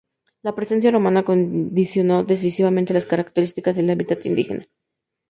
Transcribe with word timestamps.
La 0.41 0.55
presencia 0.55 0.89
romana 0.89 1.23
condicionó 1.23 2.23
decisivamente 2.23 2.91
las 2.91 3.05
"características 3.05 3.75
del 3.75 3.91
hábitat" 3.91 4.25
indígena. 4.25 4.65